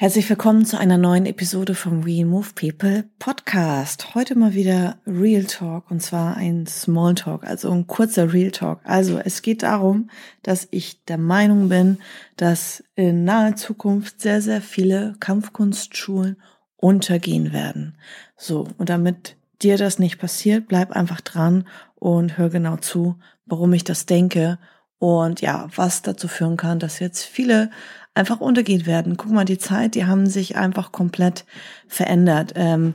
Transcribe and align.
Herzlich 0.00 0.30
willkommen 0.30 0.64
zu 0.64 0.78
einer 0.78 0.96
neuen 0.96 1.26
Episode 1.26 1.74
vom 1.74 2.06
We 2.06 2.24
Move 2.24 2.46
People 2.54 3.04
Podcast. 3.18 4.14
Heute 4.14 4.34
mal 4.34 4.54
wieder 4.54 4.96
Real 5.06 5.44
Talk 5.44 5.90
und 5.90 6.00
zwar 6.00 6.38
ein 6.38 6.66
Small 6.66 7.16
Talk, 7.16 7.44
also 7.44 7.70
ein 7.70 7.86
kurzer 7.86 8.32
Real 8.32 8.50
Talk. 8.50 8.80
Also 8.84 9.18
es 9.18 9.42
geht 9.42 9.62
darum, 9.62 10.08
dass 10.42 10.66
ich 10.70 11.04
der 11.04 11.18
Meinung 11.18 11.68
bin, 11.68 11.98
dass 12.38 12.82
in 12.94 13.24
naher 13.24 13.56
Zukunft 13.56 14.22
sehr, 14.22 14.40
sehr 14.40 14.62
viele 14.62 15.16
Kampfkunstschulen 15.20 16.40
untergehen 16.76 17.52
werden. 17.52 17.98
So, 18.38 18.68
und 18.78 18.88
damit 18.88 19.36
dir 19.60 19.76
das 19.76 19.98
nicht 19.98 20.18
passiert, 20.18 20.66
bleib 20.66 20.92
einfach 20.92 21.20
dran 21.20 21.68
und 21.96 22.38
hör 22.38 22.48
genau 22.48 22.78
zu, 22.78 23.18
warum 23.44 23.74
ich 23.74 23.84
das 23.84 24.06
denke 24.06 24.58
und 25.00 25.40
ja, 25.40 25.68
was 25.74 26.00
dazu 26.00 26.26
führen 26.26 26.56
kann, 26.56 26.78
dass 26.78 27.00
jetzt 27.00 27.24
viele 27.24 27.70
einfach 28.20 28.40
untergehen 28.40 28.84
werden. 28.84 29.16
Guck 29.16 29.32
mal, 29.32 29.46
die 29.46 29.58
Zeit, 29.58 29.94
die 29.94 30.04
haben 30.04 30.26
sich 30.26 30.56
einfach 30.56 30.92
komplett 30.92 31.46
verändert. 31.88 32.52
Ähm, 32.54 32.94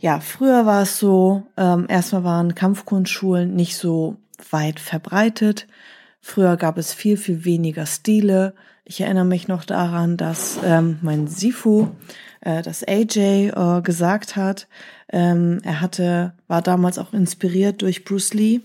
ja, 0.00 0.18
früher 0.20 0.64
war 0.64 0.82
es 0.82 0.98
so, 0.98 1.44
ähm, 1.58 1.86
erstmal 1.88 2.24
waren 2.24 2.54
Kampfkunstschulen 2.54 3.54
nicht 3.54 3.76
so 3.76 4.16
weit 4.50 4.80
verbreitet. 4.80 5.66
Früher 6.22 6.56
gab 6.56 6.78
es 6.78 6.94
viel, 6.94 7.18
viel 7.18 7.44
weniger 7.44 7.84
Stile. 7.84 8.54
Ich 8.84 9.00
erinnere 9.02 9.26
mich 9.26 9.46
noch 9.46 9.64
daran, 9.64 10.16
dass 10.16 10.58
ähm, 10.64 10.98
mein 11.02 11.26
Sifu, 11.26 11.88
äh, 12.40 12.62
das 12.62 12.82
AJ 12.82 13.50
äh, 13.50 13.82
gesagt 13.82 14.36
hat, 14.36 14.68
ähm, 15.12 15.60
er 15.62 15.80
hatte, 15.82 16.32
war 16.48 16.62
damals 16.62 16.98
auch 16.98 17.12
inspiriert 17.12 17.82
durch 17.82 18.04
Bruce 18.04 18.32
Lee 18.32 18.60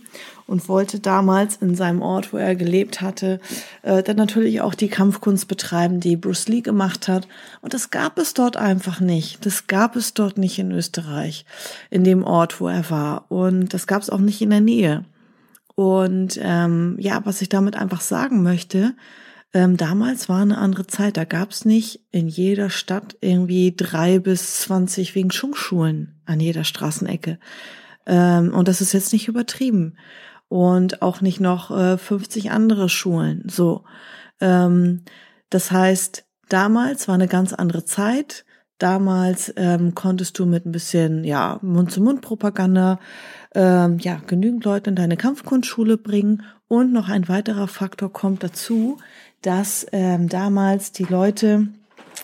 und 0.47 0.69
wollte 0.69 1.01
damals 1.01 1.57
in 1.57 1.75
seinem 1.75 2.01
Ort, 2.01 2.31
wo 2.31 2.37
er 2.37 2.55
gelebt 2.55 3.01
hatte, 3.01 3.41
äh, 3.83 4.01
dann 4.01 4.15
natürlich 4.15 4.61
auch 4.61 4.73
die 4.73 4.87
Kampfkunst 4.87 5.49
betreiben, 5.49 5.99
die 5.99 6.15
Bruce 6.15 6.47
Lee 6.47 6.61
gemacht 6.61 7.09
hat. 7.09 7.27
Und 7.61 7.73
das 7.73 7.89
gab 7.89 8.17
es 8.17 8.33
dort 8.33 8.55
einfach 8.55 9.01
nicht. 9.01 9.45
Das 9.45 9.67
gab 9.67 9.97
es 9.97 10.13
dort 10.13 10.37
nicht 10.37 10.57
in 10.57 10.71
Österreich, 10.71 11.45
in 11.89 12.05
dem 12.05 12.23
Ort, 12.23 12.61
wo 12.61 12.69
er 12.69 12.89
war. 12.89 13.25
Und 13.29 13.73
das 13.73 13.85
gab 13.85 14.01
es 14.01 14.09
auch 14.09 14.19
nicht 14.19 14.41
in 14.41 14.51
der 14.51 14.61
Nähe. 14.61 15.03
Und 15.75 16.39
ähm, 16.41 16.95
ja, 16.97 17.21
was 17.25 17.41
ich 17.41 17.49
damit 17.49 17.75
einfach 17.75 18.01
sagen 18.01 18.41
möchte, 18.41 18.95
ähm, 19.53 19.77
damals 19.77 20.29
war 20.29 20.41
eine 20.41 20.57
andere 20.57 20.87
Zeit. 20.87 21.17
Da 21.17 21.23
gab 21.23 21.51
es 21.51 21.65
nicht 21.65 22.01
in 22.11 22.27
jeder 22.27 22.69
Stadt 22.69 23.17
irgendwie 23.21 23.73
drei 23.75 24.19
bis 24.19 24.61
zwanzig 24.61 25.15
Wing 25.15 25.29
Chun 25.29 25.53
Schulen 25.53 26.21
an 26.25 26.39
jeder 26.39 26.63
Straßenecke. 26.63 27.39
Ähm, 28.05 28.53
und 28.53 28.67
das 28.67 28.81
ist 28.81 28.93
jetzt 28.93 29.13
nicht 29.13 29.27
übertrieben 29.27 29.97
und 30.49 31.01
auch 31.01 31.21
nicht 31.21 31.39
noch 31.39 31.71
äh, 31.71 31.97
50 31.97 32.51
andere 32.51 32.89
Schulen. 32.89 33.47
So, 33.49 33.83
ähm, 34.39 35.03
das 35.49 35.71
heißt, 35.71 36.25
damals 36.49 37.07
war 37.07 37.15
eine 37.15 37.27
ganz 37.27 37.53
andere 37.53 37.85
Zeit. 37.85 38.45
Damals 38.77 39.53
ähm, 39.57 39.95
konntest 39.95 40.37
du 40.37 40.45
mit 40.45 40.65
ein 40.65 40.71
bisschen 40.71 41.23
ja 41.23 41.59
Mund-zu-Mund-Propaganda 41.61 42.99
ähm, 43.55 43.97
ja 43.99 44.21
genügend 44.27 44.65
Leute 44.65 44.89
in 44.91 44.95
deine 44.95 45.17
Kampfkunstschule 45.17 45.97
bringen. 45.97 46.43
Und 46.67 46.91
noch 46.91 47.09
ein 47.09 47.27
weiterer 47.27 47.67
Faktor 47.67 48.11
kommt 48.11 48.43
dazu, 48.43 48.97
dass 49.41 49.85
ähm, 49.91 50.29
damals 50.29 50.91
die 50.91 51.05
Leute 51.05 51.67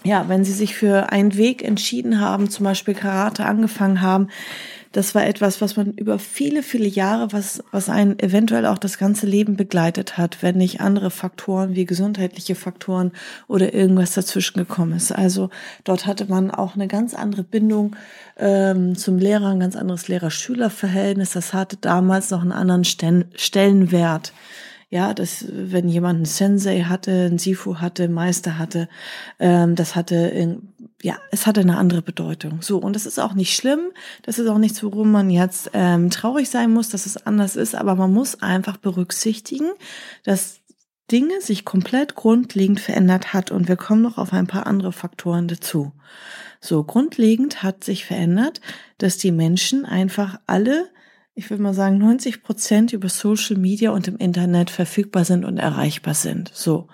ja, 0.04 0.28
wenn 0.28 0.44
sie 0.44 0.52
sich 0.52 0.76
für 0.76 1.12
einen 1.12 1.38
Weg 1.38 1.64
entschieden 1.64 2.20
haben, 2.20 2.50
zum 2.50 2.66
Beispiel 2.66 2.94
Karate 2.94 3.46
angefangen 3.46 4.02
haben, 4.02 4.30
das 4.94 5.16
war 5.16 5.26
etwas, 5.26 5.60
was 5.60 5.76
man 5.76 5.92
über 5.94 6.20
viele, 6.20 6.62
viele 6.62 6.88
Jahre, 6.88 7.34
was, 7.34 7.64
was 7.72 7.90
einen 7.90 8.20
eventuell 8.20 8.68
auch 8.68 8.78
das 8.78 9.00
ganze 9.00 9.26
Leben 9.26 9.58
begleitet 9.58 10.20
hat, 10.20 10.44
wenn 10.44 10.58
nicht 10.58 10.82
andere 10.82 11.10
Faktoren 11.10 11.76
wie 11.76 11.86
gesundheitliche 11.86 12.54
Faktoren 12.54 13.12
oder 13.48 13.74
irgendwas 13.74 14.14
dazwischen 14.14 14.60
gekommen 14.60 14.94
ist. 14.94 15.12
Also 15.12 15.50
dort 15.84 16.06
hatte 16.06 16.28
man 16.28 16.52
auch 16.52 16.76
eine 16.76 16.88
ganz 16.88 17.16
andere 17.16 17.44
Bindung 17.44 17.96
ähm, 18.38 18.96
zum 18.96 19.18
Lehrer, 19.18 19.50
ein 19.50 19.60
ganz 19.60 19.76
anderes 19.76 20.08
Lehrer-Schüler-Verhältnis. 20.08 21.32
Das 21.32 21.54
hatte 21.54 21.78
damals 21.78 22.30
noch 22.30 22.44
einen 22.44 22.52
anderen 22.52 22.84
Stellenwert. 22.86 24.32
Ja, 24.92 25.16
dass 25.16 25.44
wenn 25.50 25.90
jemand 25.90 26.18
einen 26.18 26.26
Sensei 26.26 26.82
hatte, 26.82 27.12
einen 27.12 27.40
Sifu 27.40 27.78
hatte, 27.78 28.10
Meister 28.10 28.60
hatte, 28.60 28.88
ähm, 29.40 29.74
das 29.74 29.96
hatte, 29.96 30.16
in, 30.16 30.73
ja, 31.04 31.18
es 31.32 31.46
hatte 31.46 31.62
eine 31.62 31.78
andere 31.78 32.02
Bedeutung. 32.02 32.62
So 32.62 32.78
und 32.78 32.96
das 32.96 33.06
ist 33.06 33.20
auch 33.20 33.34
nicht 33.34 33.56
schlimm. 33.56 33.92
Das 34.24 34.40
ist 34.40 34.48
auch 34.48 34.58
nichts, 34.58 34.82
worum 34.84 35.12
man 35.12 35.30
jetzt 35.30 35.70
ähm, 35.74 36.10
traurig 36.10 36.50
sein 36.50 36.72
muss, 36.72 36.88
dass 36.90 37.06
es 37.06 37.18
anders 37.28 37.58
ist. 37.58 37.76
Aber 37.76 37.96
man 37.96 38.12
muss 38.12 38.42
einfach 38.42 38.78
berücksichtigen, 38.78 39.70
dass 40.24 40.62
Dinge 41.12 41.42
sich 41.42 41.66
komplett 41.66 42.16
grundlegend 42.16 42.80
verändert 42.80 43.34
hat 43.34 43.52
und 43.52 43.68
wir 43.68 43.76
kommen 43.76 44.02
noch 44.02 44.18
auf 44.18 44.32
ein 44.32 44.48
paar 44.48 44.66
andere 44.66 44.94
Faktoren 44.94 45.50
dazu. 45.50 45.92
So 46.62 46.86
grundlegend 46.86 47.62
hat 47.62 47.84
sich 47.84 48.06
verändert, 48.06 48.62
dass 48.98 49.18
die 49.18 49.34
Menschen 49.34 49.86
einfach 49.86 50.40
alle 50.48 50.90
ich 51.36 51.50
würde 51.50 51.64
mal 51.64 51.74
sagen, 51.74 51.98
90 51.98 52.44
Prozent 52.44 52.94
über 52.94 53.10
Social 53.10 53.58
Media 53.58 53.90
und 53.90 54.08
im 54.08 54.18
Internet 54.18 54.70
verfügbar 54.70 55.26
sind 55.26 55.46
und 55.46 55.58
erreichbar 55.58 56.14
sind. 56.14 56.52
So. 56.54 56.88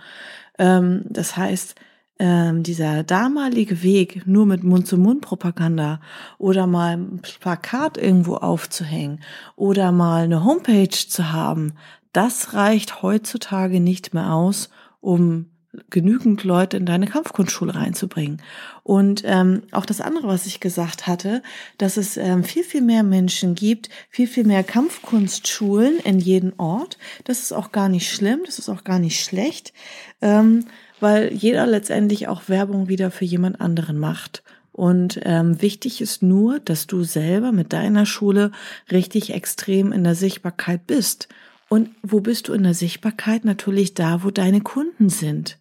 Ähm, 0.58 1.04
das 1.10 1.36
heißt, 1.36 1.76
ähm, 2.20 2.64
dieser 2.64 3.04
damalige 3.04 3.82
Weg, 3.82 4.28
nur 4.28 4.46
mit 4.46 4.64
Mund-zu-Mund-Propaganda 4.64 6.02
oder 6.38 6.68
mal 6.68 6.98
ein 6.98 7.22
Plakat 7.22 7.98
irgendwo 7.98 8.36
aufzuhängen 8.36 9.22
oder 9.56 9.92
mal 9.92 10.26
eine 10.26 10.44
Homepage 10.44 10.90
zu 10.90 11.32
haben, 11.32 11.74
das 12.12 12.54
reicht 12.54 13.02
heutzutage 13.02 13.80
nicht 13.80 14.14
mehr 14.14 14.34
aus, 14.34 14.70
um 15.00 15.46
genügend 15.90 16.44
Leute 16.44 16.78
in 16.78 16.86
deine 16.86 17.06
Kampfkunstschule 17.06 17.76
reinzubringen. 17.76 18.42
Und 18.84 19.22
ähm, 19.26 19.64
auch 19.72 19.86
das 19.86 20.02
andere, 20.02 20.28
was 20.28 20.48
ich 20.48 20.60
gesagt 20.60 21.06
hatte, 21.06 21.44
dass 21.78 21.98
es 21.98 22.18
ähm, 22.18 22.44
viel, 22.44 22.64
viel 22.64 22.82
mehr 22.82 23.04
Menschen 23.04 23.54
gibt, 23.54 23.90
viel, 24.10 24.28
viel 24.28 24.46
mehr 24.46 24.64
Kampfkunstschulen 24.64 26.00
in 26.00 26.20
jedem 26.20 26.54
Ort. 26.58 26.98
Das 27.24 27.40
ist 27.40 27.52
auch 27.52 27.72
gar 27.72 27.88
nicht 27.88 28.12
schlimm, 28.12 28.42
das 28.46 28.58
ist 28.58 28.70
auch 28.70 28.84
gar 28.84 28.98
nicht 28.98 29.24
schlecht, 29.24 29.74
ähm, 30.22 30.66
weil 31.00 31.34
jeder 31.34 31.66
letztendlich 31.66 32.28
auch 32.28 32.48
Werbung 32.48 32.90
wieder 32.90 33.12
für 33.12 33.26
jemand 33.26 33.62
anderen 33.62 33.98
macht. 33.98 34.44
Und 34.72 35.20
ähm, 35.24 35.62
wichtig 35.62 36.00
ist 36.00 36.24
nur, 36.24 36.60
dass 36.60 36.88
du 36.88 37.04
selber 37.04 37.52
mit 37.52 37.74
deiner 37.74 38.06
Schule 38.06 38.52
richtig 38.92 39.34
extrem 39.34 39.92
in 39.92 40.04
der 40.04 40.16
Sichtbarkeit 40.16 40.88
bist. 40.88 41.28
Und 41.68 41.90
wo 42.02 42.22
bist 42.22 42.48
du 42.48 42.54
in 42.54 42.64
der 42.64 42.74
Sichtbarkeit? 42.74 43.46
Natürlich 43.46 43.94
da, 43.94 44.24
wo 44.24 44.32
deine 44.32 44.62
Kunden 44.62 45.10
sind. 45.10 45.58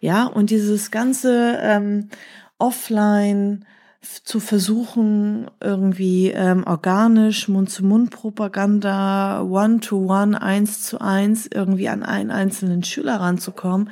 Ja, 0.00 0.26
und 0.26 0.50
dieses 0.50 0.90
ganze 0.90 1.58
ähm, 1.62 2.08
Offline 2.58 3.64
zu 4.04 4.40
versuchen, 4.40 5.50
irgendwie 5.60 6.28
ähm, 6.30 6.64
organisch, 6.64 7.48
Mund-zu-Mund-Propaganda, 7.48 9.42
One-to-One, 9.42 10.40
eins 10.40 10.82
zu 10.82 11.00
eins, 11.00 11.48
irgendwie 11.52 11.88
an 11.88 12.02
einen 12.02 12.30
einzelnen 12.30 12.84
Schüler 12.84 13.16
ranzukommen, 13.16 13.90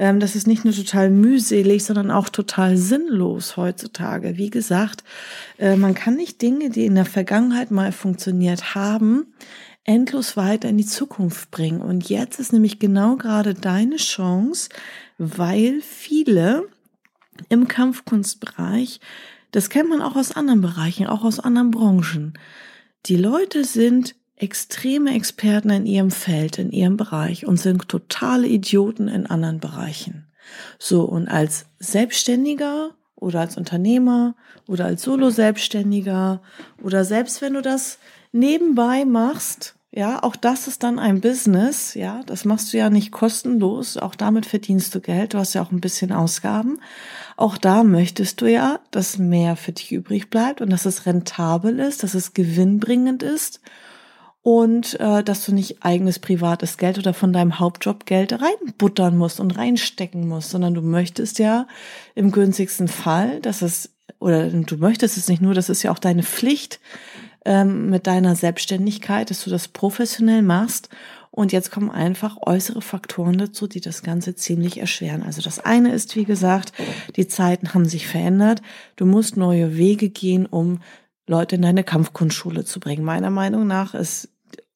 ähm, 0.00 0.18
das 0.18 0.34
ist 0.34 0.46
nicht 0.46 0.64
nur 0.64 0.74
total 0.74 1.10
mühselig, 1.10 1.84
sondern 1.84 2.10
auch 2.10 2.30
total 2.30 2.78
sinnlos 2.78 3.58
heutzutage. 3.58 4.38
Wie 4.38 4.48
gesagt, 4.48 5.04
äh, 5.58 5.76
man 5.76 5.94
kann 5.94 6.16
nicht 6.16 6.40
Dinge, 6.40 6.70
die 6.70 6.86
in 6.86 6.94
der 6.94 7.04
Vergangenheit 7.04 7.70
mal 7.70 7.92
funktioniert 7.92 8.74
haben, 8.74 9.34
endlos 9.84 10.38
weiter 10.38 10.70
in 10.70 10.78
die 10.78 10.86
Zukunft 10.86 11.50
bringen. 11.50 11.82
Und 11.82 12.08
jetzt 12.08 12.40
ist 12.40 12.52
nämlich 12.52 12.78
genau 12.78 13.16
gerade 13.16 13.52
deine 13.52 13.96
Chance, 13.96 14.70
weil 15.18 15.82
viele 15.82 16.64
im 17.48 17.68
Kampfkunstbereich, 17.68 19.00
das 19.50 19.70
kennt 19.70 19.88
man 19.88 20.02
auch 20.02 20.16
aus 20.16 20.32
anderen 20.32 20.60
Bereichen, 20.60 21.06
auch 21.06 21.24
aus 21.24 21.40
anderen 21.40 21.70
Branchen, 21.70 22.34
die 23.06 23.16
Leute 23.16 23.64
sind 23.64 24.14
extreme 24.36 25.14
Experten 25.14 25.70
in 25.70 25.86
ihrem 25.86 26.10
Feld, 26.10 26.58
in 26.58 26.70
ihrem 26.70 26.96
Bereich 26.96 27.46
und 27.46 27.58
sind 27.58 27.88
totale 27.88 28.46
Idioten 28.46 29.08
in 29.08 29.26
anderen 29.26 29.60
Bereichen. 29.60 30.26
So, 30.78 31.02
und 31.04 31.28
als 31.28 31.66
Selbstständiger 31.78 32.94
oder 33.16 33.40
als 33.40 33.56
Unternehmer 33.56 34.34
oder 34.66 34.86
als 34.86 35.02
Solo-Selbstständiger 35.02 36.42
oder 36.82 37.04
selbst 37.04 37.42
wenn 37.42 37.54
du 37.54 37.62
das 37.62 37.98
nebenbei 38.32 39.04
machst, 39.04 39.74
ja, 39.92 40.22
auch 40.22 40.36
das 40.36 40.68
ist 40.68 40.84
dann 40.84 41.00
ein 41.00 41.20
Business, 41.20 41.94
ja, 41.94 42.22
das 42.24 42.44
machst 42.44 42.72
du 42.72 42.78
ja 42.78 42.90
nicht 42.90 43.10
kostenlos, 43.10 43.96
auch 43.96 44.14
damit 44.14 44.46
verdienst 44.46 44.94
du 44.94 45.00
Geld, 45.00 45.34
du 45.34 45.38
hast 45.38 45.54
ja 45.54 45.62
auch 45.62 45.72
ein 45.72 45.80
bisschen 45.80 46.12
Ausgaben. 46.12 46.80
Auch 47.40 47.56
da 47.56 47.84
möchtest 47.84 48.42
du 48.42 48.50
ja, 48.50 48.80
dass 48.90 49.16
mehr 49.16 49.56
für 49.56 49.72
dich 49.72 49.92
übrig 49.92 50.28
bleibt 50.28 50.60
und 50.60 50.68
dass 50.68 50.84
es 50.84 51.06
rentabel 51.06 51.78
ist, 51.78 52.02
dass 52.02 52.12
es 52.12 52.34
gewinnbringend 52.34 53.22
ist 53.22 53.62
und 54.42 55.00
äh, 55.00 55.24
dass 55.24 55.46
du 55.46 55.54
nicht 55.54 55.82
eigenes 55.82 56.18
privates 56.18 56.76
Geld 56.76 56.98
oder 56.98 57.14
von 57.14 57.32
deinem 57.32 57.58
Hauptjob 57.58 58.04
Geld 58.04 58.34
reinbuttern 58.34 59.16
musst 59.16 59.40
und 59.40 59.56
reinstecken 59.56 60.28
musst, 60.28 60.50
sondern 60.50 60.74
du 60.74 60.82
möchtest 60.82 61.38
ja 61.38 61.66
im 62.14 62.30
günstigsten 62.30 62.88
Fall, 62.88 63.40
dass 63.40 63.62
es 63.62 63.94
oder 64.18 64.50
du 64.50 64.76
möchtest 64.76 65.16
es 65.16 65.28
nicht 65.28 65.40
nur, 65.40 65.54
das 65.54 65.70
ist 65.70 65.82
ja 65.82 65.92
auch 65.92 65.98
deine 65.98 66.24
Pflicht 66.24 66.78
ähm, 67.46 67.88
mit 67.88 68.06
deiner 68.06 68.36
Selbstständigkeit, 68.36 69.30
dass 69.30 69.44
du 69.44 69.48
das 69.48 69.68
professionell 69.68 70.42
machst. 70.42 70.90
Und 71.32 71.52
jetzt 71.52 71.70
kommen 71.70 71.90
einfach 71.90 72.38
äußere 72.44 72.82
Faktoren 72.82 73.38
dazu, 73.38 73.68
die 73.68 73.80
das 73.80 74.02
Ganze 74.02 74.34
ziemlich 74.34 74.78
erschweren. 74.78 75.22
Also 75.22 75.40
das 75.42 75.60
eine 75.60 75.92
ist, 75.92 76.16
wie 76.16 76.24
gesagt, 76.24 76.72
die 77.16 77.28
Zeiten 77.28 77.72
haben 77.72 77.84
sich 77.84 78.08
verändert. 78.08 78.62
Du 78.96 79.06
musst 79.06 79.36
neue 79.36 79.76
Wege 79.76 80.10
gehen, 80.10 80.46
um 80.46 80.80
Leute 81.28 81.54
in 81.54 81.62
deine 81.62 81.84
Kampfkunstschule 81.84 82.64
zu 82.64 82.80
bringen. 82.80 83.04
Meiner 83.04 83.30
Meinung 83.30 83.66
nach 83.66 83.94
ist 83.94 84.28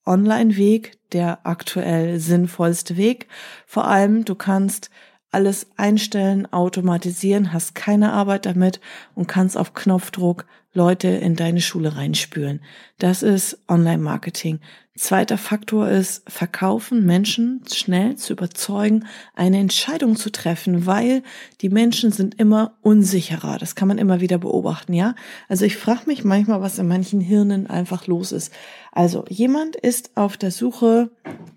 Online-Weg 0.06 0.93
der 1.12 1.45
aktuell 1.45 2.21
sinnvollste 2.21 2.97
Weg. 2.97 3.27
Vor 3.67 3.87
allem, 3.87 4.25
du 4.25 4.37
kannst 4.37 4.91
alles 5.33 5.67
einstellen, 5.77 6.51
automatisieren, 6.53 7.53
hast 7.53 7.75
keine 7.75 8.12
Arbeit 8.12 8.47
damit 8.47 8.81
und 9.17 9.27
kannst 9.27 9.56
auf 9.56 9.75
Knopfdruck 9.75 10.47
Leute 10.73 11.09
in 11.09 11.35
deine 11.35 11.61
Schule 11.61 11.97
reinspülen. 11.97 12.61
Das 12.99 13.23
ist 13.23 13.59
Online-Marketing. 13.69 14.61
Zweiter 14.96 15.38
Faktor 15.38 15.88
ist 15.88 16.23
verkaufen, 16.31 17.05
Menschen 17.05 17.62
schnell 17.73 18.14
zu 18.14 18.32
überzeugen, 18.32 19.06
eine 19.35 19.58
Entscheidung 19.58 20.14
zu 20.14 20.31
treffen, 20.31 20.87
weil 20.87 21.25
die 21.62 21.69
Menschen 21.69 22.12
sind 22.12 22.37
immer 22.38 22.76
unsicherer. 22.81 23.58
Das 23.58 23.75
kann 23.75 23.88
man 23.88 23.99
immer 23.99 24.20
wieder 24.20 24.38
beobachten, 24.38 24.93
ja? 24.93 25.17
Also 25.49 25.64
ich 25.64 25.76
frage 25.79 26.02
mich 26.06 26.23
manchmal, 26.23 26.61
was 26.61 26.79
in 26.79 26.87
manchen 26.87 27.20
Hirnen 27.20 27.67
einfach 27.67 28.06
los 28.06 28.31
ist. 28.31 28.52
Also 28.93 29.25
jemand 29.29 29.75
ist 29.75 30.17
auf 30.17 30.37
der 30.37 30.52
Suche 30.52 31.11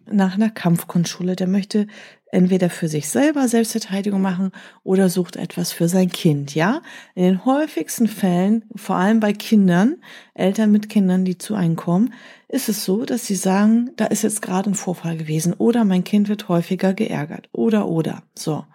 nach 0.09 0.33
einer 0.33 0.49
Kampfkunstschule, 0.49 1.35
der 1.35 1.47
möchte 1.47 1.85
entweder 2.31 2.71
für 2.71 2.87
sich 2.87 3.07
selber 3.07 3.47
Selbstverteidigung 3.47 4.21
machen 4.21 4.51
oder 4.83 5.09
sucht 5.09 5.35
etwas 5.35 5.71
für 5.71 5.87
sein 5.87 6.09
Kind, 6.09 6.55
ja? 6.55 6.81
In 7.13 7.23
den 7.23 7.45
häufigsten 7.45 8.07
Fällen, 8.07 8.65
vor 8.75 8.95
allem 8.95 9.19
bei 9.19 9.33
Kindern, 9.33 9.97
Eltern 10.33 10.71
mit 10.71 10.89
Kindern, 10.89 11.23
die 11.23 11.37
zu 11.37 11.53
einem 11.53 11.75
kommen, 11.75 12.13
ist 12.49 12.69
es 12.69 12.85
so, 12.85 13.05
dass 13.05 13.25
sie 13.25 13.35
sagen, 13.35 13.91
da 13.97 14.05
ist 14.05 14.23
jetzt 14.23 14.41
gerade 14.41 14.69
ein 14.69 14.75
Vorfall 14.75 15.17
gewesen 15.17 15.53
oder 15.53 15.83
mein 15.83 16.03
Kind 16.03 16.29
wird 16.29 16.47
häufiger 16.47 16.93
geärgert 16.93 17.49
oder 17.51 17.87
oder 17.87 18.23
so. 18.35 18.65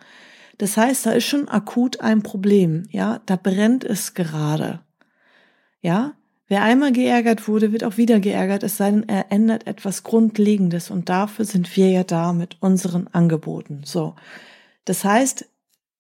Das 0.59 0.77
heißt, 0.77 1.07
da 1.07 1.13
ist 1.13 1.25
schon 1.25 1.49
akut 1.49 2.01
ein 2.01 2.23
Problem, 2.23 2.85
ja? 2.91 3.21
Da 3.27 3.37
brennt 3.37 3.85
es 3.85 4.15
gerade. 4.15 4.81
Ja? 5.81 6.15
Wer 6.49 6.63
einmal 6.63 6.93
geärgert 6.93 7.49
wurde, 7.49 7.73
wird 7.73 7.83
auch 7.83 7.97
wieder 7.97 8.21
geärgert, 8.21 8.63
es 8.63 8.77
sei 8.77 8.91
denn, 8.91 9.09
er 9.09 9.33
ändert 9.33 9.67
etwas 9.67 10.03
Grundlegendes 10.03 10.91
und 10.91 11.09
dafür 11.09 11.47
sind 11.47 11.75
wir 11.77 11.89
ja 11.89 12.05
da 12.05 12.35
mit 12.35 12.59
unseren 12.61 13.07
Angeboten. 13.09 13.83
So. 13.85 14.15
Das 14.85 15.03
heißt, 15.03 15.49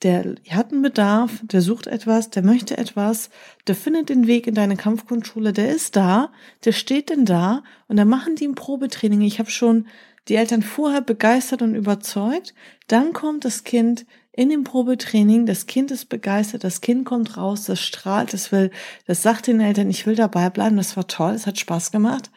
der 0.03 0.35
hat 0.51 0.73
einen 0.73 0.83
Bedarf, 0.83 1.41
der 1.43 1.63
sucht 1.63 1.87
etwas, 1.87 2.31
der 2.31 2.43
möchte 2.43 2.77
etwas, 2.77 3.31
der 3.67 3.75
findet 3.75 4.09
den 4.09 4.27
Weg 4.27 4.47
in 4.47 4.55
deine 4.55 4.77
Kampfgrundschule, 4.77 5.53
der 5.53 5.71
ist 5.71 5.97
da, 5.97 6.33
der 6.65 6.73
steht 6.73 7.11
denn 7.11 7.25
da 7.25 7.63
und 7.89 7.97
dann 7.97 8.09
machen 8.09 8.35
die 8.37 8.47
ein 8.47 8.55
Probetraining. 8.55 9.21
Ich 9.23 9.39
habe 9.39 9.51
schon 9.51 9.87
die 10.29 10.37
Eltern 10.37 10.63
vorher 10.63 11.01
begeistert 11.01 11.63
und 11.63 11.75
überzeugt, 11.75 12.55
dann 12.89 13.13
kommt 13.13 13.45
das 13.45 13.65
Kind 13.65 14.07
in 14.33 14.49
dem 14.49 14.65
Probetraining, 14.65 15.47
das 15.47 15.67
Kind 15.67 15.91
ist 15.91 16.09
begeistert, 16.09 16.65
das 16.65 16.81
Kind 16.81 17.05
kommt 17.05 17.37
raus, 17.37 17.65
das 17.65 17.81
strahlt, 17.81 18.33
das 18.33 18.51
will, 18.51 18.71
das 19.07 19.23
sagt 19.23 19.47
den 19.47 19.61
Eltern, 19.61 19.91
ich 19.91 20.07
will 20.07 20.15
dabei 20.15 20.49
bleiben, 20.49 20.77
das 20.77 20.97
war 20.97 21.07
toll, 21.07 21.33
es 21.33 21.47
hat 21.47 21.59
Spaß 21.59 21.93
gemacht. 21.93 22.31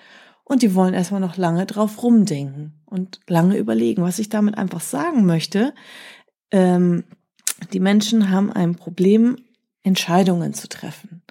Und 0.43 0.61
die 0.61 0.75
wollen 0.75 0.93
erstmal 0.93 1.21
noch 1.21 1.37
lange 1.37 1.65
drauf 1.65 2.03
rumdenken 2.03 2.73
und 2.85 3.19
lange 3.27 3.57
überlegen. 3.57 4.03
Was 4.03 4.19
ich 4.19 4.29
damit 4.29 4.57
einfach 4.57 4.81
sagen 4.81 5.25
möchte, 5.25 5.73
ähm, 6.51 7.03
die 7.73 7.79
Menschen 7.79 8.29
haben 8.29 8.51
ein 8.51 8.75
Problem, 8.75 9.37
Entscheidungen 9.83 10.53
zu 10.53 10.67
treffen. 10.67 11.21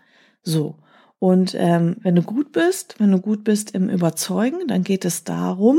So. 0.43 0.76
Und 1.19 1.55
ähm, 1.59 1.97
wenn 2.03 2.15
du 2.15 2.23
gut 2.23 2.53
bist, 2.53 2.97
wenn 2.99 3.11
du 3.11 3.19
gut 3.19 3.44
bist 3.44 3.71
im 3.73 3.88
Überzeugen, 3.88 4.67
dann 4.69 4.85
geht 4.85 5.05
es 5.05 5.25
darum, 5.25 5.79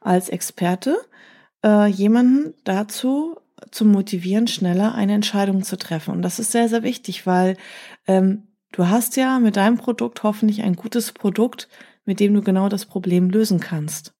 als 0.00 0.28
Experte 0.28 0.96
äh, 1.64 1.86
jemanden 1.86 2.54
dazu 2.64 3.36
zu 3.70 3.84
motivieren, 3.84 4.46
schneller 4.46 4.94
eine 4.94 5.14
Entscheidung 5.14 5.62
zu 5.62 5.76
treffen. 5.76 6.12
Und 6.12 6.22
das 6.22 6.38
ist 6.38 6.52
sehr, 6.52 6.68
sehr 6.68 6.82
wichtig, 6.82 7.26
weil 7.26 7.56
ähm, 8.06 8.44
du 8.72 8.88
hast 8.88 9.16
ja 9.16 9.38
mit 9.38 9.56
deinem 9.56 9.76
Produkt 9.76 10.22
hoffentlich 10.22 10.62
ein 10.62 10.76
gutes 10.76 11.12
Produkt, 11.12 11.68
mit 12.04 12.20
dem 12.20 12.32
du 12.34 12.42
genau 12.42 12.68
das 12.68 12.86
Problem 12.86 13.28
lösen 13.28 13.60
kannst. 13.60 14.14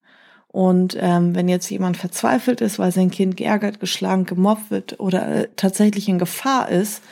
Und 0.53 0.97
ähm, 0.99 1.37
wenn 1.37 1.49
jetzt 1.49 1.71
jemand 1.71 1.97
verzweifelt 1.97 2.61
ist, 2.61 2.81
weil 2.81 2.91
sein 2.91 3.11
Kind 3.13 3.37
geärgert, 3.37 3.79
geschlagen, 3.79 4.27
gemobbt 4.27 4.71
wird 4.71 4.99
oder 4.99 5.27
äh, 5.29 5.49
tatsächlich 5.55 6.09
in 6.09 6.19
Gefahr 6.19 6.69
ist 6.69 7.03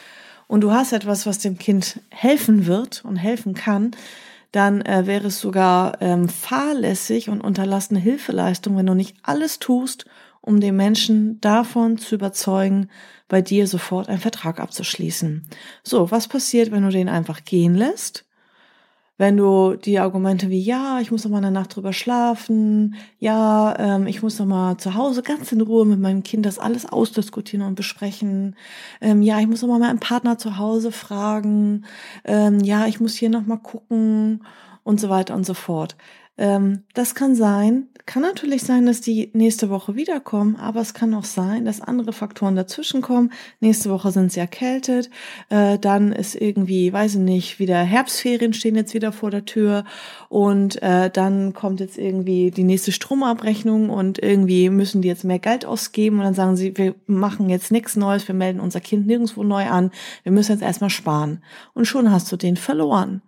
und 0.48 0.62
du 0.62 0.72
hast 0.72 0.92
etwas, 0.92 1.24
was 1.24 1.38
dem 1.38 1.56
Kind 1.56 2.00
helfen 2.10 2.66
wird 2.66 3.04
und 3.04 3.16
helfen 3.16 3.54
kann, 3.54 3.92
dann 4.50 4.82
äh, 4.82 5.06
wäre 5.06 5.28
es 5.28 5.38
sogar 5.38 6.02
ähm, 6.02 6.28
fahrlässig 6.28 7.28
und 7.28 7.40
unterlassene 7.40 8.00
Hilfeleistung, 8.00 8.76
wenn 8.76 8.86
du 8.86 8.94
nicht 8.94 9.16
alles 9.22 9.60
tust, 9.60 10.06
um 10.40 10.58
den 10.58 10.74
Menschen 10.74 11.40
davon 11.40 11.96
zu 11.98 12.16
überzeugen, 12.16 12.88
bei 13.28 13.40
dir 13.40 13.68
sofort 13.68 14.08
einen 14.08 14.20
Vertrag 14.20 14.58
abzuschließen. 14.58 15.46
So, 15.84 16.10
was 16.10 16.26
passiert, 16.26 16.72
wenn 16.72 16.82
du 16.82 16.88
den 16.88 17.08
einfach 17.08 17.44
gehen 17.44 17.74
lässt? 17.74 18.24
Wenn 19.18 19.36
du 19.36 19.74
die 19.74 19.98
Argumente 19.98 20.48
wie, 20.48 20.60
ja, 20.60 21.00
ich 21.00 21.10
muss 21.10 21.24
noch 21.24 21.32
mal 21.32 21.38
eine 21.38 21.50
Nacht 21.50 21.74
drüber 21.74 21.92
schlafen, 21.92 22.94
ja, 23.18 23.74
ähm, 23.76 24.06
ich 24.06 24.22
muss 24.22 24.38
noch 24.38 24.46
mal 24.46 24.78
zu 24.78 24.94
Hause 24.94 25.22
ganz 25.22 25.50
in 25.50 25.60
Ruhe 25.60 25.84
mit 25.84 25.98
meinem 25.98 26.22
Kind 26.22 26.46
das 26.46 26.60
alles 26.60 26.86
ausdiskutieren 26.86 27.66
und 27.66 27.74
besprechen, 27.74 28.54
ähm, 29.00 29.20
ja, 29.22 29.40
ich 29.40 29.48
muss 29.48 29.62
noch 29.62 29.68
mal 29.68 29.80
meinen 29.80 29.98
Partner 29.98 30.38
zu 30.38 30.56
Hause 30.58 30.92
fragen, 30.92 31.84
ähm, 32.24 32.60
ja, 32.60 32.86
ich 32.86 33.00
muss 33.00 33.14
hier 33.16 33.28
noch 33.30 33.44
mal 33.44 33.56
gucken 33.58 34.44
und 34.84 35.00
so 35.00 35.08
weiter 35.08 35.34
und 35.34 35.44
so 35.44 35.54
fort. 35.54 35.96
Ähm, 36.38 36.84
das 36.94 37.14
kann 37.14 37.34
sein, 37.34 37.88
kann 38.08 38.22
natürlich 38.22 38.62
sein, 38.62 38.86
dass 38.86 39.02
die 39.02 39.30
nächste 39.34 39.68
Woche 39.68 39.94
wiederkommen, 39.94 40.56
aber 40.56 40.80
es 40.80 40.94
kann 40.94 41.12
auch 41.12 41.24
sein, 41.24 41.66
dass 41.66 41.82
andere 41.82 42.14
Faktoren 42.14 42.56
dazwischenkommen. 42.56 43.32
Nächste 43.60 43.90
Woche 43.90 44.12
sind 44.12 44.32
sie 44.32 44.40
erkältet, 44.40 45.10
äh, 45.50 45.78
dann 45.78 46.12
ist 46.12 46.34
irgendwie, 46.34 46.90
weiß 46.90 47.16
ich 47.16 47.20
nicht, 47.20 47.58
wieder 47.58 47.76
Herbstferien 47.76 48.54
stehen 48.54 48.76
jetzt 48.76 48.94
wieder 48.94 49.12
vor 49.12 49.30
der 49.30 49.44
Tür 49.44 49.84
und 50.30 50.80
äh, 50.80 51.10
dann 51.10 51.52
kommt 51.52 51.80
jetzt 51.80 51.98
irgendwie 51.98 52.50
die 52.50 52.64
nächste 52.64 52.92
Stromabrechnung 52.92 53.90
und 53.90 54.22
irgendwie 54.22 54.70
müssen 54.70 55.02
die 55.02 55.08
jetzt 55.08 55.24
mehr 55.24 55.38
Geld 55.38 55.66
ausgeben 55.66 56.18
und 56.18 56.24
dann 56.24 56.34
sagen 56.34 56.56
sie, 56.56 56.78
wir 56.78 56.94
machen 57.06 57.50
jetzt 57.50 57.70
nichts 57.70 57.94
Neues, 57.94 58.26
wir 58.26 58.34
melden 58.34 58.60
unser 58.60 58.80
Kind 58.80 59.06
nirgendwo 59.06 59.42
neu 59.42 59.66
an, 59.66 59.90
wir 60.22 60.32
müssen 60.32 60.52
jetzt 60.52 60.62
erstmal 60.62 60.88
sparen. 60.88 61.42
Und 61.74 61.84
schon 61.84 62.10
hast 62.10 62.32
du 62.32 62.38
den 62.38 62.56
verloren. 62.56 63.20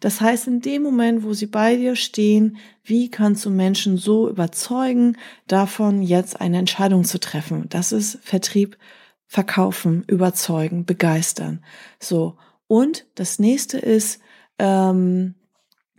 Das 0.00 0.20
heißt, 0.20 0.46
in 0.46 0.60
dem 0.60 0.82
Moment, 0.82 1.22
wo 1.22 1.32
sie 1.32 1.46
bei 1.46 1.76
dir 1.76 1.96
stehen, 1.96 2.58
wie 2.84 3.10
kannst 3.10 3.44
du 3.44 3.50
Menschen 3.50 3.96
so 3.96 4.28
überzeugen, 4.28 5.16
davon 5.46 6.02
jetzt 6.02 6.40
eine 6.40 6.58
Entscheidung 6.58 7.04
zu 7.04 7.18
treffen? 7.18 7.66
Das 7.68 7.92
ist 7.92 8.18
Vertrieb, 8.22 8.76
verkaufen, 9.26 10.04
überzeugen, 10.06 10.84
begeistern. 10.84 11.64
So. 11.98 12.36
Und 12.68 13.06
das 13.14 13.38
nächste 13.38 13.78
ist, 13.78 14.20
ähm, 14.58 15.34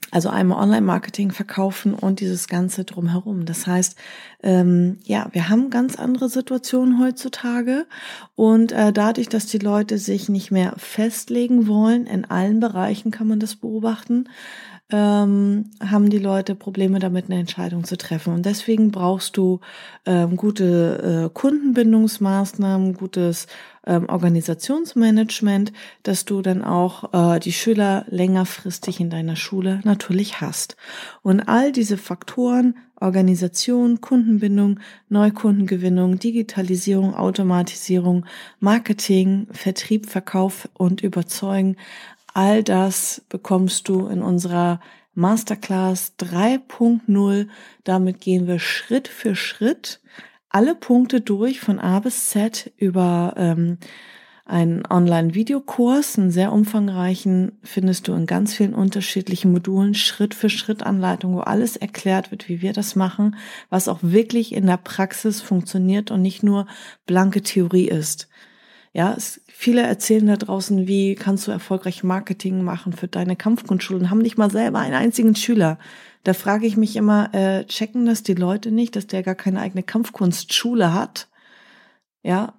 also 0.10 0.30
einmal 0.30 0.64
Online-Marketing 0.64 1.32
verkaufen 1.32 1.94
und 1.94 2.22
dieses 2.22 2.48
Ganze 2.48 2.86
drumherum. 2.86 3.46
Das 3.46 3.68
heißt, 3.68 3.98
ähm, 4.42 5.00
ja, 5.04 5.28
wir 5.34 5.50
haben 5.50 5.70
ganz 5.70 5.98
andere 5.98 6.30
Situationen 6.30 7.00
heutzutage 7.00 7.86
und 8.36 8.72
äh, 8.72 8.94
dadurch, 8.94 9.28
dass 9.28 9.48
die 9.48 9.58
Leute 9.58 9.98
sich 9.98 10.30
nicht 10.30 10.50
mehr 10.50 10.74
festlegen 10.78 11.68
wollen, 11.68 12.06
in 12.06 12.24
allen 12.24 12.60
Bereichen 12.62 13.12
kann 13.12 13.28
man 13.28 13.40
das 13.40 13.56
beobachten, 13.58 14.30
ähm, 14.90 15.66
haben 15.84 16.10
die 16.10 16.20
Leute 16.20 16.56
Probleme 16.56 17.00
damit, 17.00 17.26
eine 17.26 17.40
Entscheidung 17.40 17.84
zu 17.84 17.98
treffen. 17.98 18.34
Und 18.34 18.46
deswegen 18.46 18.92
brauchst 18.92 19.36
du 19.36 19.60
ähm, 20.06 20.38
gute 20.38 21.26
äh, 21.26 21.34
Kundenbindungsmaßnahmen, 21.34 22.94
gutes 22.94 23.48
ähm, 23.86 24.08
Organisationsmanagement, 24.08 25.74
dass 26.04 26.24
du 26.24 26.42
dann 26.42 26.64
auch 26.64 27.14
äh, 27.14 27.40
die 27.40 27.52
Schüler 27.52 28.06
längerfristig 28.10 29.02
in 29.02 29.10
deiner 29.10 29.36
Schule 29.36 29.82
natürlich 29.84 30.40
hast. 30.40 30.78
Und 31.22 31.42
all 31.42 31.74
diese 31.74 31.98
Faktoren, 31.98 32.76
Organisation, 33.00 34.02
Kundenbindung, 34.02 34.80
Neukundengewinnung, 35.10 36.18
Digitalisierung, 36.18 37.14
Automatisierung, 37.14 38.26
Marketing, 38.60 39.48
Vertrieb, 39.52 40.08
Verkauf 40.10 40.68
und 40.74 41.02
Überzeugen, 41.02 41.76
All 42.38 42.62
das 42.62 43.24
bekommst 43.30 43.90
du 43.90 44.06
in 44.06 44.22
unserer 44.22 44.80
Masterclass 45.16 46.14
3.0. 46.20 47.48
Damit 47.84 48.22
gehen 48.22 48.46
wir 48.46 48.60
Schritt 48.60 49.08
für 49.08 49.36
Schritt 49.36 50.02
alle 50.50 50.76
Punkte 50.76 51.20
durch 51.20 51.60
von 51.60 51.80
A 51.80 52.00
bis 52.00 52.30
Z 52.30 52.72
über 52.78 53.34
ähm, 53.38 53.80
einen 54.46 54.84
Online-Videokurs, 54.88 56.20
einen 56.20 56.30
sehr 56.30 56.54
umfangreichen, 56.54 57.54
findest 57.64 58.08
du 58.08 58.14
in 58.14 58.28
ganz 58.28 58.54
vielen 58.54 58.76
unterschiedlichen 58.76 59.52
Modulen, 59.52 59.96
Schritt 59.96 60.36
für 60.36 60.52
Schritt 60.52 60.84
Anleitung, 60.84 61.34
wo 61.34 61.40
alles 61.40 61.76
erklärt 61.76 62.30
wird, 62.30 62.50
wie 62.50 62.62
wir 62.62 62.72
das 62.72 62.96
machen, 62.96 63.36
was 63.72 63.88
auch 63.88 63.98
wirklich 64.04 64.54
in 64.54 64.68
der 64.68 64.78
Praxis 64.78 65.42
funktioniert 65.42 66.12
und 66.12 66.22
nicht 66.22 66.44
nur 66.44 66.68
blanke 67.08 67.42
Theorie 67.42 67.88
ist. 67.88 68.30
Ja, 68.98 69.14
es, 69.16 69.42
viele 69.48 69.84
erzählen 69.84 70.26
da 70.26 70.38
draußen, 70.38 70.88
wie 70.88 71.14
kannst 71.14 71.46
du 71.46 71.52
erfolgreich 71.52 72.04
Marketing 72.04 72.64
machen 72.64 72.94
für 72.94 73.08
deine 73.08 73.36
Kampfkunstschulen, 73.36 74.10
haben 74.10 74.18
nicht 74.18 74.40
mal 74.40 74.50
selber 74.50 74.80
einen 74.80 74.96
einzigen 74.96 75.36
Schüler. 75.36 75.78
Da 76.24 76.34
frage 76.34 76.66
ich 76.66 76.78
mich 76.78 76.96
immer, 76.96 77.32
äh, 77.36 77.64
checken 77.66 78.08
das 78.08 78.24
die 78.24 78.34
Leute 78.34 78.72
nicht, 78.72 78.96
dass 78.96 79.06
der 79.06 79.22
gar 79.22 79.36
keine 79.36 79.62
eigene 79.62 79.84
Kampfkunstschule 79.84 80.96
hat? 80.96 81.28
Ja, 82.24 82.56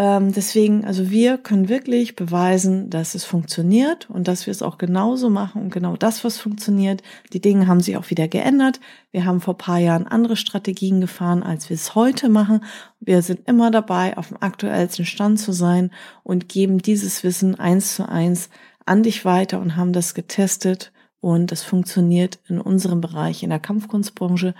ähm, 0.00 0.30
deswegen, 0.32 0.84
also 0.84 1.10
wir 1.10 1.38
können 1.38 1.68
wirklich 1.68 2.14
beweisen, 2.14 2.88
dass 2.88 3.16
es 3.16 3.24
funktioniert 3.24 4.08
und 4.08 4.28
dass 4.28 4.46
wir 4.46 4.52
es 4.52 4.62
auch 4.62 4.78
genauso 4.78 5.28
machen 5.28 5.60
und 5.60 5.72
genau 5.72 5.96
das, 5.96 6.22
was 6.22 6.38
funktioniert. 6.38 7.02
Die 7.32 7.40
Dinge 7.40 7.66
haben 7.66 7.80
sich 7.80 7.96
auch 7.96 8.08
wieder 8.08 8.28
geändert. 8.28 8.78
Wir 9.10 9.24
haben 9.24 9.40
vor 9.40 9.58
paar 9.58 9.78
Jahren 9.78 10.06
andere 10.06 10.36
Strategien 10.36 11.00
gefahren, 11.00 11.42
als 11.42 11.68
wir 11.68 11.74
es 11.74 11.96
heute 11.96 12.28
machen. 12.28 12.62
Wir 13.00 13.22
sind 13.22 13.48
immer 13.48 13.72
dabei, 13.72 14.16
auf 14.16 14.28
dem 14.28 14.36
aktuellsten 14.40 15.04
Stand 15.04 15.40
zu 15.40 15.50
sein 15.50 15.90
und 16.22 16.48
geben 16.48 16.78
dieses 16.78 17.24
Wissen 17.24 17.58
eins 17.58 17.96
zu 17.96 18.08
eins 18.08 18.50
an 18.86 19.02
dich 19.02 19.24
weiter 19.24 19.58
und 19.58 19.74
haben 19.74 19.92
das 19.92 20.14
getestet 20.14 20.92
und 21.20 21.50
das 21.50 21.64
funktioniert 21.64 22.38
in 22.46 22.60
unserem 22.60 23.00
Bereich 23.00 23.42
in 23.42 23.50
der 23.50 23.58
Kampfkunstbranche 23.58 24.54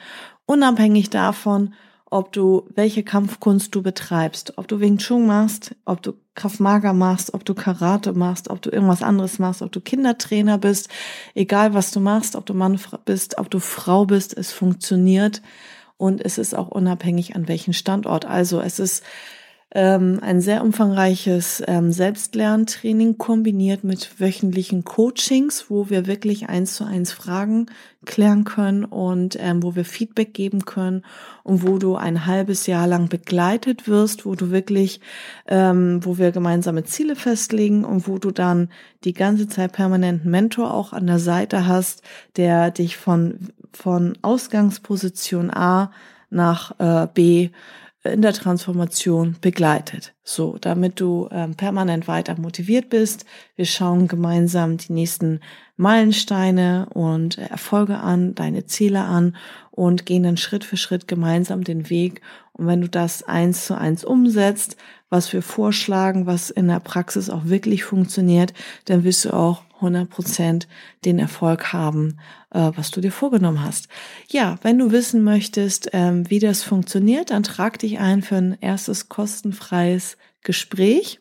unabhängig 0.47 1.11
davon, 1.11 1.75
ob 2.11 2.33
du 2.33 2.69
welche 2.75 3.03
Kampfkunst 3.03 3.75
du 3.75 3.83
betreibst, 3.83 4.57
ob 4.57 4.69
du 4.69 4.81
Wing 4.81 4.99
Chun 4.99 5.27
machst, 5.27 5.75
ob 5.85 6.03
du 6.03 6.15
Krav 6.35 6.61
Maga 6.61 6.93
machst, 6.93 7.35
ob 7.35 7.45
du 7.45 7.55
Karate 7.55 8.13
machst, 8.13 8.49
ob 8.49 8.63
du 8.63 8.71
irgendwas 8.71 9.03
anderes 9.03 9.39
machst, 9.39 9.63
ob 9.63 9.73
du 9.73 9.81
Kindertrainer 9.81 10.59
bist, 10.59 10.89
egal 11.35 11.75
was 11.75 11.91
du 11.91 12.01
machst, 12.01 12.37
ob 12.37 12.47
du 12.47 12.55
Mann 12.55 12.79
bist, 13.05 13.39
ob 13.39 13.51
du 13.51 13.59
Frau 13.59 14.07
bist, 14.07 14.37
es 14.37 14.53
funktioniert 14.53 15.43
und 15.97 16.25
es 16.25 16.39
ist 16.39 16.55
auch 16.55 16.69
unabhängig 16.69 17.35
an 17.35 17.49
welchen 17.49 17.75
Standort. 17.75 18.25
Also 18.25 18.61
es 18.61 18.79
ist 18.79 19.05
ähm, 19.75 20.19
ein 20.23 20.41
sehr 20.41 20.63
umfangreiches 20.63 21.63
ähm, 21.67 21.93
Selbstlerntraining 21.93 23.19
kombiniert 23.19 23.85
mit 23.85 24.19
wöchentlichen 24.19 24.85
Coachings, 24.85 25.67
wo 25.69 25.91
wir 25.91 26.07
wirklich 26.07 26.49
eins 26.49 26.75
zu 26.75 26.85
eins 26.85 27.13
Fragen 27.13 27.67
klären 28.07 28.45
können 28.45 28.87
und 28.87 29.37
ähm, 29.39 29.63
wo 29.63 29.77
wir 29.77 29.85
Feedback 29.85 30.33
geben 30.33 30.65
können 30.65 31.05
und 31.43 31.67
wo 31.67 31.77
du 31.79 31.97
ein 31.97 32.25
halbes 32.25 32.67
Jahr 32.67 32.87
lang 32.87 33.11
begleitet 33.11 33.87
wirst, 33.87 34.25
wo 34.25 34.35
du 34.35 34.51
wirklich, 34.51 35.01
ähm, 35.47 36.01
wo 36.03 36.17
wir 36.17 36.33
gemeinsame 36.33 36.85
Ziele 36.85 37.15
festlegen 37.15 37.85
und 37.85 38.09
wo 38.09 38.17
du 38.17 38.31
dann 38.31 38.71
die 39.05 39.13
ganze 39.13 39.49
Zeit 39.49 39.73
permanenten 39.73 40.31
Mentor 40.31 40.73
auch 40.73 40.95
an 40.95 41.07
der 41.07 41.19
Seite 41.19 41.67
hast, 41.67 42.03
der 42.37 42.71
dich 42.71 42.97
von, 42.97 43.51
von 43.73 44.17
Ausgangsposition 44.23 45.51
A 45.51 45.93
nach 46.31 46.79
äh, 46.79 47.07
B 47.13 47.51
in 48.13 48.23
der 48.23 48.33
Transformation 48.33 49.37
begleitet. 49.41 50.15
So, 50.25 50.59
damit 50.61 51.01
du 51.01 51.29
ähm, 51.31 51.55
permanent 51.55 52.09
weiter 52.09 52.39
motiviert 52.39 52.91
bist. 52.91 53.25
Wir 53.57 53.65
schauen 53.65 54.09
gemeinsam 54.09 54.77
die 54.77 54.93
nächsten 54.93 55.41
Meilensteine 55.77 56.89
und 56.93 57.39
Erfolge 57.39 57.99
an, 57.99 58.35
deine 58.35 58.67
Ziele 58.67 59.03
an 59.03 59.37
und 59.71 60.07
gehen 60.07 60.25
dann 60.25 60.37
Schritt 60.37 60.65
für 60.65 60.77
Schritt 60.77 61.09
gemeinsam 61.09 61.65
den 61.65 61.89
Weg. 61.89 62.21
Und 62.53 62.67
wenn 62.67 62.81
du 62.81 62.89
das 62.89 63.23
eins 63.23 63.67
zu 63.67 63.79
eins 63.79 64.05
umsetzt, 64.05 64.77
was 65.09 65.33
wir 65.33 65.43
vorschlagen, 65.43 66.27
was 66.27 66.51
in 66.51 66.69
der 66.69 66.81
Praxis 66.81 67.31
auch 67.31 67.45
wirklich 67.45 67.85
funktioniert, 67.85 68.53
dann 68.87 69.05
wirst 69.05 69.25
du 69.25 69.33
auch 69.33 69.63
100 69.81 70.09
Prozent 70.09 70.69
den 71.05 71.19
Erfolg 71.19 71.73
haben, 71.73 72.19
äh, 72.51 72.71
was 72.75 72.91
du 72.91 73.01
dir 73.01 73.13
vorgenommen 73.13 73.65
hast. 73.65 73.89
Ja, 74.29 74.57
wenn 74.63 74.79
du 74.79 74.93
wissen 74.93 75.23
möchtest, 75.23 75.91
ähm, 75.93 76.29
wie 76.31 76.39
das 76.39 76.63
funktioniert, 76.63 77.31
dann 77.31 77.43
trag 77.43 77.79
dich 77.79 77.99
ein 77.99 78.23
für 78.23 78.37
ein 78.37 78.59
erstes 78.61 79.09
kostenfreies 79.09 80.17
Gespräch 80.43 81.21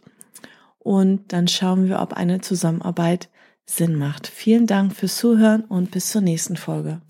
und 0.80 1.34
dann 1.34 1.48
schauen 1.48 1.88
wir, 1.88 2.00
ob 2.00 2.14
eine 2.14 2.42
Zusammenarbeit 2.42 3.30
Sinn 3.66 3.96
macht. 3.96 4.28
Vielen 4.28 4.68
Dank 4.68 4.96
fürs 4.96 5.18
Zuhören 5.18 5.66
und 5.66 5.92
bis 5.92 6.10
zur 6.10 6.22
nächsten 6.22 6.56
Folge. 6.56 7.02